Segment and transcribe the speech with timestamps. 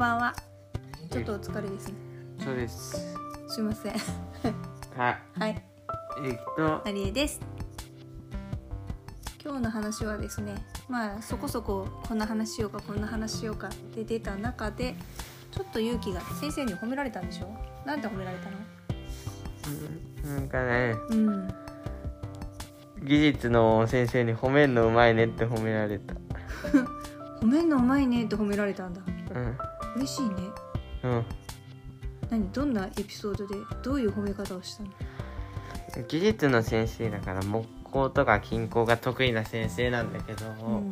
[0.00, 0.34] ばんは。
[1.10, 1.94] ちょっとお疲れですね。
[2.42, 3.14] そうです。
[3.48, 3.92] すいません。
[4.96, 5.18] はい。
[5.38, 5.62] はい、
[6.24, 7.38] えっと、なりえです。
[9.44, 10.54] 今日の話はですね、
[10.88, 14.94] まあそこそここんな話しようかこんな話しようかって出た中で、
[15.50, 17.54] ちょっと勇気が先生に褒められたんでしょ？
[17.86, 18.56] なんて褒められたの？
[20.24, 21.48] うんなんかね、うん。
[23.04, 26.14] 技術の先生に褒めんのうまいねって褒められた。
[27.44, 29.02] 褒めんのうまいねって褒められたんだ。
[29.34, 29.58] うん。
[29.96, 30.34] 嬉しいね。
[31.04, 31.24] うん。
[32.30, 32.52] 何？
[32.52, 33.54] どんなエピソードで？
[33.82, 34.90] どういう褒め方をしたの？
[36.06, 40.90] 技術の先生だから木工とか金工が得意な先生なんだけど、うん。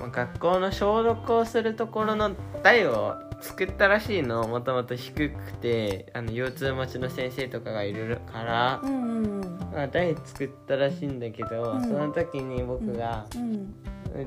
[0.00, 9.58] まあ学校の消毒をするところの台を作ったらしいのもともと低くてあの腰痛持ちの先生とかがいるから、うんうんうん。
[9.72, 13.74] まあ、台作ったらしいんだけど、うんその時に僕が、うん。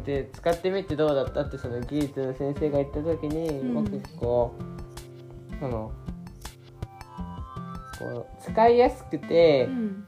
[0.03, 3.73] で使ってみてどうだったってその技術の先生が言った時に、うん。
[3.75, 5.92] 僕がこうその
[8.00, 10.05] こう使いやすくて、うん。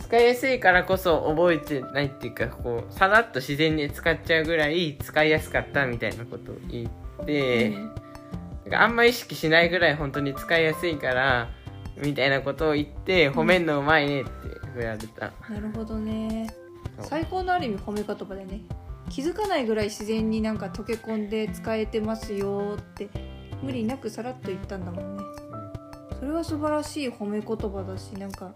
[0.00, 6.88] 使いやすいからこそ覚えてないっていうかこうさらっと自然に使っちゃうぐらい使いやすかったみたいなことを言
[7.22, 11.48] って、なんかあんま意識しないぐらい本当に使いやすいから
[11.96, 14.30] みたいなことを言って褒めんのうまいねって
[14.76, 16.48] 言われた、なるほどね。
[17.00, 18.60] 最高のある意味褒め言葉でね
[19.10, 23.08] 気づかないぐらい自然になんか溶け込んで使えてますよって
[23.62, 25.22] 無理なくさらっと言ったんだもんね。
[26.18, 28.52] それは素晴らしい褒め言葉だしなんか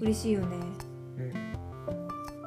[0.00, 0.56] 嬉しいよね。
[1.18, 1.22] うん。
[1.24, 1.32] うん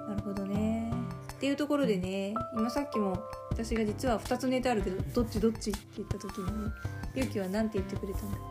[0.08, 0.92] なるほどね。
[1.34, 3.18] っていうところでね今さっきも
[3.52, 6.72] 私が実は2つネタあるけどどっちどっちって言った時にね
[7.16, 8.48] ゆうきは何て言ってくれたんだどっ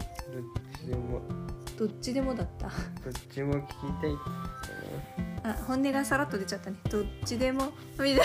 [0.81, 1.21] ちでも。
[1.77, 2.69] どっちでもだった。
[2.69, 2.73] ど
[3.11, 3.67] っちも聞き
[4.01, 4.11] たい
[5.43, 6.77] あ本音がさらっと出ちゃったね。
[6.91, 8.23] どっちでもみたいな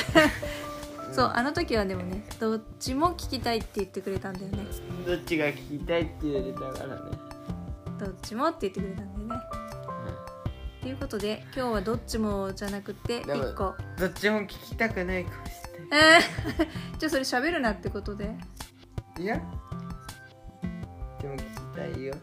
[1.11, 4.65] そうあの時はでもねどっちも聞きたいって言ってくれたんだよね。
[5.05, 7.01] どっちが聞きたいって言われたからね、
[7.99, 9.59] どっちもって言ってくれたんだよね。
[10.81, 13.75] ということで今日はどっちもじゃなくてでも1個。
[13.99, 16.19] どっちも聞きたくないかもしれない。
[16.19, 16.67] えー、
[16.99, 18.35] じゃあそれ喋るなってことで。
[19.17, 19.41] いや。
[21.21, 21.43] でも聞き
[21.75, 22.13] たいよ。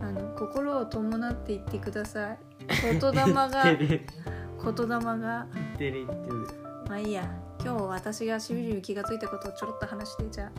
[0.00, 2.38] あの心を伴って言ってください。
[2.82, 5.46] 言霊が言霊が。
[5.54, 6.61] 言ってる言ってる
[6.92, 7.26] まあいいや。
[7.64, 10.50] 今日私がしみじみ気がついたことをちょろっと話してじゃあ。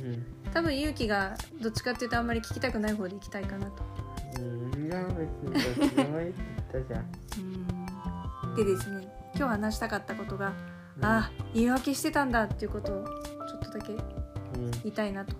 [0.00, 0.24] うん。
[0.52, 3.82] 多分勇気がどっちかっていうとあんまり聞きたくない方で行きたいかなと。
[4.38, 4.42] う
[4.78, 6.42] ん、いや別にどっちでもいいって
[6.72, 7.06] 言ったじゃん。
[8.46, 8.54] うん。
[8.54, 10.52] でですね今日話したかったことが、
[11.02, 15.34] あ言い訳してたんだっていうことをちょっとだけうん、言いたいなと。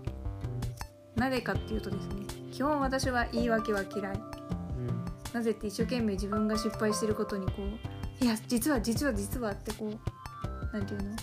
[1.15, 4.17] なぜかっていうとですね基本私は言い訳は嫌い。
[4.17, 10.09] うん、なぜって一生懸命自分が失敗してることにこういや実は実は実はってこう
[10.72, 11.16] なんていうの？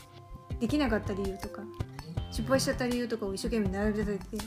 [0.60, 1.62] できなかった理由とか
[2.32, 4.44] 失敗しちゃった理由とかを一生懸命並べ立てて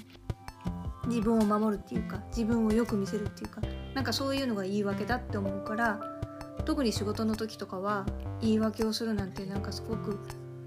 [1.06, 3.61] 自分を守るっていうか自分をよく見せるっていうか
[3.94, 6.00] なんかそういうのが言い訳だって思うから
[6.65, 8.06] 特に仕事の時とかは
[8.41, 10.19] 言い訳をするなんてなんかすごく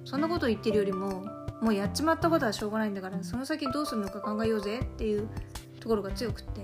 [0.06, 1.26] そんなこと言ってるよりも
[1.62, 5.30] もうやっちまったことはしょうがないんだからその先どうするのか考えようぜっていう
[5.80, 6.62] ところが強くって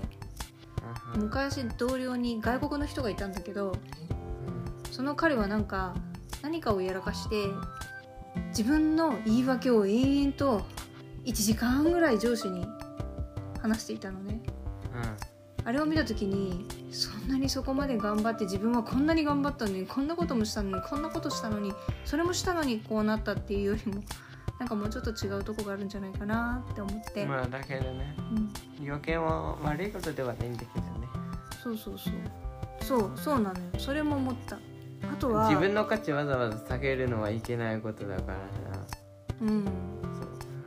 [1.16, 3.76] 昔同僚に外国の人がいたんだけど
[4.90, 5.94] その彼はなんか
[6.42, 7.46] 何かをやらかして
[8.48, 10.62] 自分の言い訳を延々と
[11.24, 12.66] 1時間ぐらい上司に
[13.60, 14.40] 話していたのね。
[15.64, 21.72] あれを見た時にそんなにそこまで頑張って自分はこんなに頑張ったのにこんなこともしたのにこんなことしたのに
[22.04, 24.02] それもしたのにこうなったっていうよりも
[24.58, 31.08] なんかもうちょっと違うとこがあるんじゃないかなって思って、うん、まあだけどね、うん、言い訳も悪いことではないんだけどね。
[31.62, 32.14] そうそうそう。
[32.82, 33.66] そうそうなのよ。
[33.78, 34.58] それも思った
[35.02, 38.38] あとは自分の価値わざわざ下げるのはいけないことだから
[38.78, 38.86] さ。
[39.40, 39.64] うん。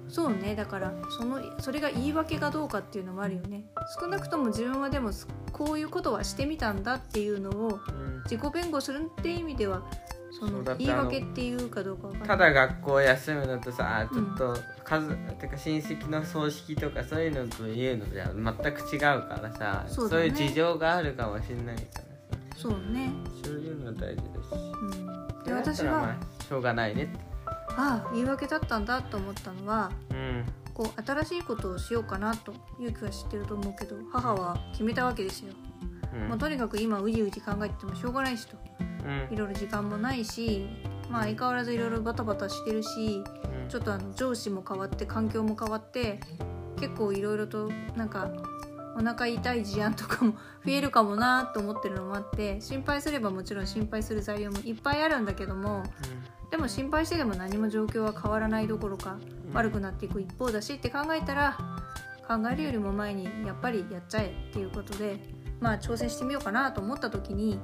[0.07, 0.35] そう。
[0.35, 0.55] ね。
[0.55, 3.65] だからそのそれが言い訳かどうかっていうのもあるよね。
[3.99, 5.11] 少なくとも自分はでも
[5.51, 8.13] こういうことはしてみたんだっていうのをうん。
[8.23, 9.83] 自己弁護するっていう意味では
[10.31, 20.25] その言い訳っていうかどうかわかただ学校休むのとさちょっと数、てか親戚の葬式とかそういうのというのじゃ全く違うからさそうだね。
[20.25, 22.01] いう事情があるかもしれないか
[22.63, 23.11] そうね。
[23.43, 25.43] そういうのは大事だしうん。
[25.43, 27.03] で私はらまあしょうがないね。
[27.03, 27.19] って
[27.75, 30.45] ああ言い訳だったんだと思ったのはうん。
[30.73, 35.53] こう新しいことをしようかなと勇気は知ってると思うけど母は決めたわけですよ、
[36.13, 36.29] うん。
[36.29, 38.55] もうとにかく今うじうじ考えててもしょうがないしと。
[38.79, 39.33] うん。
[39.33, 40.65] いろいろ時間もないし
[41.09, 43.21] まあ相変わらずいろいろバタバタしてるし
[43.61, 43.67] うん。
[43.67, 46.21] ちょっとあの上司も変わって環境も変わって
[46.79, 48.31] 結構いろいろとなんか
[48.95, 50.33] お腹痛い事案とかも
[50.65, 55.83] 増えるかもなと思ってるのもあって心配すればもちろん心配する材料もいっぱいあるんだけども
[56.51, 59.17] でも心配してでも何も状況は変わらないどころか
[59.47, 59.53] うん。
[59.53, 61.57] 悪くなっていく一方だしって考えたら
[62.27, 65.19] 考えるよりも前にやっぱりやっちゃえっていうことで
[65.59, 67.59] まあ挑戦してみようかなと思った時に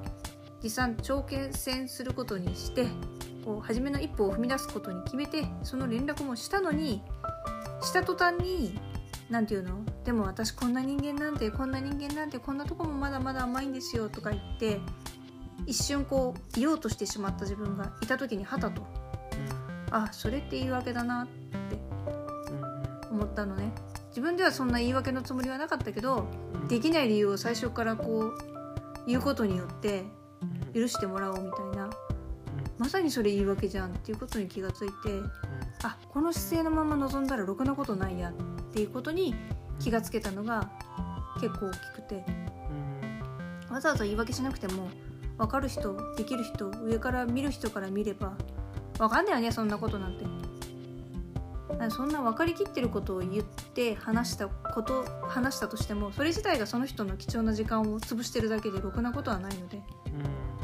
[0.63, 2.87] 実際挑戦することにして
[3.45, 7.01] こう初めの一歩を踏み出すことに決めてその連絡もしたのに
[7.81, 8.79] した途端に
[9.29, 9.85] 何て言うの？
[10.03, 14.79] でも私こんな人間なんてこんな人間なんてこんなとこもまだまだ甘いんですよとか言って
[15.65, 18.81] 一瞬こう言おうとしてしまった自分がいた時にはたと。
[19.91, 21.79] あそれって言い訳だなって
[23.11, 23.71] 思ったのね。
[24.09, 26.25] 自分ではそんな言い訳のつもりはなかったけど
[26.67, 28.33] できない理由を最初からこう
[29.07, 30.03] 言うことによって
[30.73, 31.89] 許してもらおうみたいな。
[32.77, 34.93] まさにそれ言い訳じゃんっていうことに気がついて
[35.83, 38.33] あこの姿勢のまま望んだらろくなことないやっ
[38.73, 39.35] ていうことに
[39.79, 40.69] 気がつけたのが
[41.41, 42.49] 結構大きくて。
[43.69, 44.89] わざわざ言い訳しなくても
[45.37, 48.33] 分かる人できる人上から見る人から見れば
[48.97, 50.25] 分かんないよねそんなことなんて。
[51.79, 59.81] あそんな分かりきってることを言って話したこと話したとしてもそれ自体がその人の貴重な時間を潰してるだけでろくなことはないので。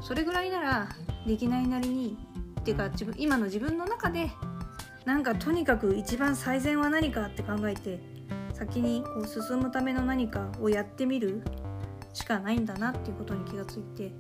[0.02, 0.90] それぐらいなら
[1.26, 2.18] できないなりに
[2.60, 4.30] っていうか自分今の自分の中で
[5.06, 8.00] なんかとにかく一番最善は何かって考えて
[8.54, 11.42] 先にこう進むための何かをやってみる
[12.14, 14.12] しかないんだなっていうことに気がついて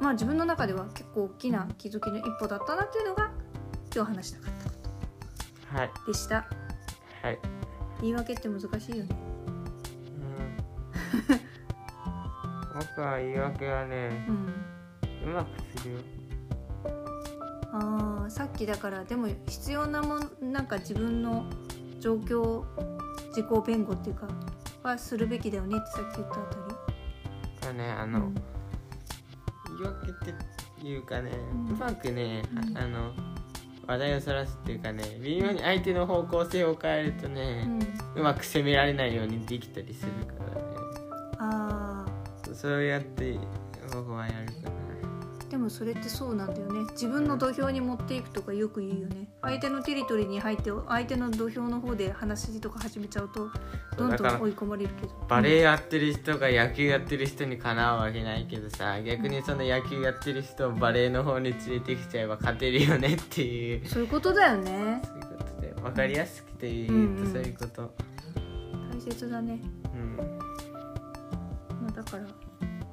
[0.00, 3.30] まあ自分の中では結構大きな気づきの一歩だったなっていうのが
[3.94, 4.76] 今日話したかったこ
[5.78, 5.90] はい。
[6.04, 6.46] とでした。
[7.22, 7.38] はい。
[8.00, 9.08] 言い訳って難しいよね。
[12.74, 15.30] 僕は言い訳はねうん。
[15.30, 15.98] うまくするよ
[18.56, 21.44] きだからでも必要なもんなんか自分の
[22.00, 22.64] 状況
[23.28, 24.26] 自己弁護っていうか
[24.82, 27.70] はするべきだよねってさっき言ったあたり。
[27.70, 28.34] あねあの、うん。
[28.34, 28.42] 言
[29.78, 30.14] い訳っ
[30.80, 31.74] ていうかね、うん。
[31.74, 32.78] うまくね、うん。
[32.78, 33.12] ああの
[33.86, 37.64] 話題をそらすっていうかね微妙に相手の方向性を変えるとね、
[38.14, 38.20] うん。
[38.20, 40.66] うまく攻められないようにできたりするからね。
[41.38, 42.06] あ
[42.44, 43.38] そそうやって
[43.92, 46.80] 僕はやるかなーでもそれってそうなんだよね。
[46.92, 49.28] 自分の土俵に持っていくとかよく言うよね。
[49.42, 53.48] 相手のテリトリーに入って相手の土俵の方で話とか始めちゃうと
[53.96, 55.12] どんどん追い込まれるけど。
[55.28, 63.86] バレーやってる人が野球やってる人にかなうわけないけどさ逆にその野球やってる人をバレーの方に連れてきちゃえば勝てるよねっていう。
[63.86, 65.00] そういうことだよね。
[65.04, 67.32] そういうことで分かりやすくて言うとうんうん。
[67.32, 67.94] そういうこと。
[68.92, 69.60] 大切だね、
[69.94, 70.16] うん。
[70.16, 72.24] まあ、だから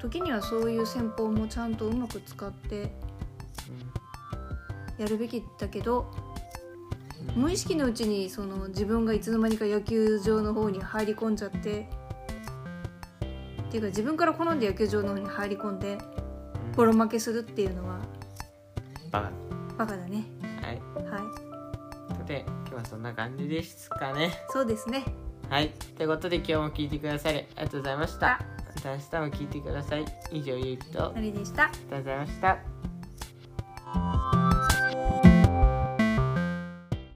[0.04, 2.94] 時にはそういう戦法もちゃんとうまく使って
[4.98, 6.12] やるべきだけど
[7.36, 7.44] うん。
[7.44, 11.62] 無意識のうちにその自分がいつの間にか野球場の方に入り込んじゃってっ
[13.72, 16.72] ていうか自分から好んで野球場の方に入り込んでうん。
[16.76, 18.00] ボロ負けするっていうのは
[19.10, 19.32] バ
[19.78, 20.26] バカだね。
[20.62, 20.82] カはい。
[21.10, 21.20] は
[22.24, 22.28] い。
[22.28, 24.34] で今日はそんな感じですかね。
[24.50, 25.06] そうですね。
[25.50, 25.70] はい。
[25.96, 32.73] ということで今日も聞いてくださりありがとうございましたまた明日も聞いてください以上ゆうきとありでしたがとうございました